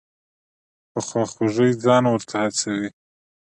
په 0.91 0.99
خواخوږۍ 1.07 1.71
ځان 1.83 2.03
ورته 2.07 2.35
هڅوي. 2.43 2.89